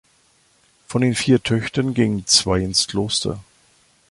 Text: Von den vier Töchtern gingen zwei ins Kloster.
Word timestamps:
Von 0.87 1.03
den 1.03 1.13
vier 1.13 1.43
Töchtern 1.43 1.93
gingen 1.93 2.25
zwei 2.25 2.61
ins 2.61 2.87
Kloster. 2.87 3.39